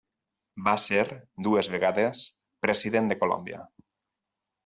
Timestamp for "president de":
2.67-3.19